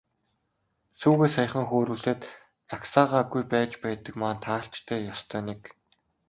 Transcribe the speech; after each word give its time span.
Сүүгээ 0.99 1.29
саяхан 1.35 1.65
хөөрүүлээд 1.67 2.21
загсаагаагүй 2.69 3.43
байж 3.51 3.71
байдаг 3.83 4.13
маань 4.21 4.41
таарч 4.45 4.73
дээ, 4.87 4.99
ёстой 5.13 5.41
нэг. 5.47 5.61